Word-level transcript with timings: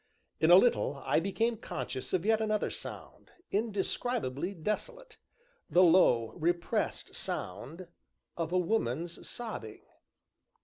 In 0.39 0.49
a 0.49 0.55
little, 0.55 1.03
I 1.05 1.19
became 1.19 1.57
conscious 1.57 2.11
of 2.11 2.25
yet 2.25 2.41
another 2.41 2.71
sound, 2.71 3.29
indescribably 3.51 4.55
desolate: 4.55 5.17
the 5.69 5.83
low, 5.83 6.31
repressed 6.37 7.15
sound 7.15 7.87
of 8.35 8.51
a 8.51 8.57
woman's 8.57 9.29
sobbing. 9.29 9.83